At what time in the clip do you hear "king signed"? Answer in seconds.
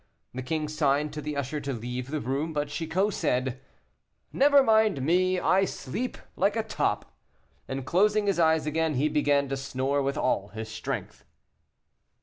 0.41-1.13